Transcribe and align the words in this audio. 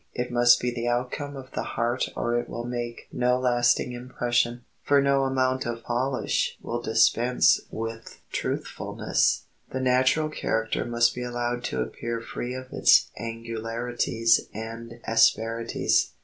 It 0.15 0.31
must 0.31 0.59
be 0.59 0.71
the 0.73 0.87
outcome 0.87 1.35
of 1.35 1.51
the 1.51 1.61
heart 1.61 2.09
or 2.15 2.35
it 2.35 2.49
will 2.49 2.63
make 2.65 3.07
no 3.13 3.37
lasting 3.37 3.91
impression, 3.91 4.65
for 4.81 4.99
no 4.99 5.25
amount 5.25 5.67
of 5.67 5.83
polish 5.83 6.57
will 6.59 6.81
dispense 6.81 7.59
with 7.69 8.19
truthfulness. 8.31 9.43
The 9.69 9.79
natural 9.79 10.29
character 10.29 10.85
must 10.85 11.13
be 11.13 11.21
allowed 11.21 11.63
to 11.65 11.81
appear 11.81 12.19
freed 12.19 12.55
of 12.55 12.73
its 12.73 13.11
angularities 13.19 14.47
and 14.55 14.99
asperities. 15.07 16.13